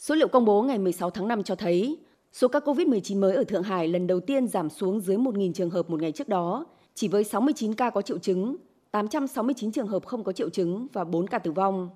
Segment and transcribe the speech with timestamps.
[0.00, 1.98] Số liệu công bố ngày 16 tháng 5 cho thấy
[2.32, 5.70] số ca COVID-19 mới ở Thượng Hải lần đầu tiên giảm xuống dưới 1.000 trường
[5.70, 8.56] hợp một ngày trước đó, chỉ với 69 ca có triệu chứng,
[8.90, 11.90] 869 trường hợp không có triệu chứng và 4 ca tử vong.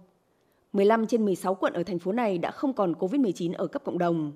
[0.73, 3.99] 15 trên 16 quận ở thành phố này đã không còn COVID-19 ở cấp cộng
[3.99, 4.33] đồng.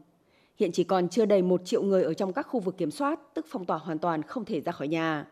[0.58, 3.20] Hiện chỉ còn chưa đầy 1 triệu người ở trong các khu vực kiểm soát,
[3.34, 5.26] tức phong tỏa hoàn toàn không thể ra khỏi nhà.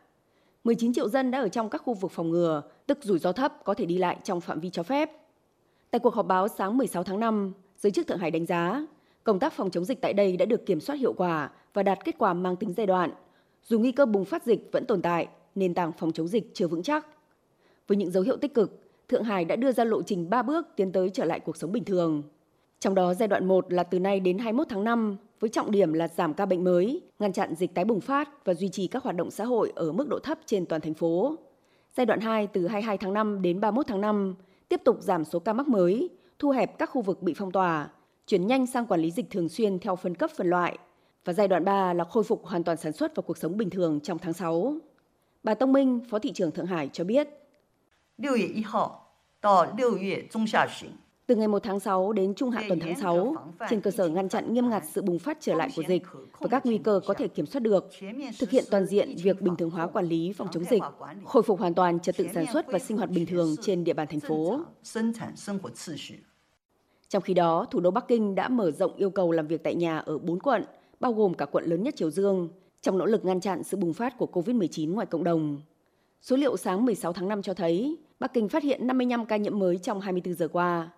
[0.64, 3.64] 19 triệu dân đã ở trong các khu vực phòng ngừa, tức rủi ro thấp
[3.64, 5.10] có thể đi lại trong phạm vi cho phép.
[5.90, 8.86] Tại cuộc họp báo sáng 16 tháng 5, giới chức Thượng Hải đánh giá,
[9.24, 12.04] công tác phòng chống dịch tại đây đã được kiểm soát hiệu quả và đạt
[12.04, 13.10] kết quả mang tính giai đoạn.
[13.62, 16.68] Dù nguy cơ bùng phát dịch vẫn tồn tại, nền tảng phòng chống dịch chưa
[16.68, 17.06] vững chắc.
[17.88, 20.66] Với những dấu hiệu tích cực, Thượng Hải đã đưa ra lộ trình 3 bước
[20.76, 22.22] tiến tới trở lại cuộc sống bình thường.
[22.80, 25.92] Trong đó giai đoạn 1 là từ nay đến 21 tháng 5 với trọng điểm
[25.92, 29.02] là giảm ca bệnh mới, ngăn chặn dịch tái bùng phát và duy trì các
[29.02, 31.36] hoạt động xã hội ở mức độ thấp trên toàn thành phố.
[31.96, 34.34] Giai đoạn 2 từ 22 tháng 5 đến 31 tháng 5
[34.68, 36.08] tiếp tục giảm số ca mắc mới,
[36.39, 37.89] thu hẹp các khu vực bị phong tỏa,
[38.27, 40.77] chuyển nhanh sang quản lý dịch thường xuyên theo phân cấp phân loại.
[41.25, 43.69] Và giai đoạn 3 là khôi phục hoàn toàn sản xuất và cuộc sống bình
[43.69, 44.75] thường trong tháng 6.
[45.43, 47.27] Bà Tông Minh, Phó thị trưởng Thượng Hải cho biết.
[48.23, 50.89] 6月1号到6月中下旬，
[51.26, 53.34] từ ngày 1 tháng 6 đến trung hạn tuần tháng 6,
[53.70, 56.02] trên cơ sở ngăn chặn nghiêm ngặt sự bùng phát trở lại của dịch
[56.38, 57.90] và các nguy cơ có thể kiểm soát được,
[58.38, 60.82] thực hiện toàn diện việc bình thường hóa quản lý phòng chống dịch,
[61.24, 63.92] khôi phục hoàn toàn trật tự sản xuất và sinh hoạt bình thường trên địa
[63.92, 64.60] bàn thành phố.
[67.08, 69.74] Trong khi đó, thủ đô Bắc Kinh đã mở rộng yêu cầu làm việc tại
[69.74, 70.64] nhà ở 4 quận,
[71.00, 72.48] bao gồm cả quận lớn nhất Triều Dương,
[72.82, 75.60] trong nỗ lực ngăn chặn sự bùng phát của COVID-19 ngoài cộng đồng.
[76.22, 79.58] Số liệu sáng 16 tháng 5 cho thấy, Bắc Kinh phát hiện 55 ca nhiễm
[79.58, 80.90] mới trong 24 giờ qua,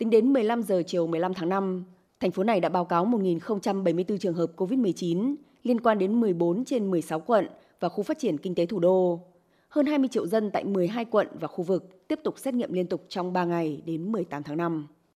[0.00, 1.84] Tính đến 15 giờ chiều 15 tháng 5,
[2.20, 6.90] thành phố này đã báo cáo 1.074 trường hợp COVID-19 liên quan đến 14 trên
[6.90, 7.46] 16 quận
[7.80, 9.20] và khu phát triển kinh tế thủ đô.
[9.68, 12.86] Hơn 20 triệu dân tại 12 quận và khu vực tiếp tục xét nghiệm liên
[12.86, 14.86] tục trong 3 ngày đến 18 tháng 5.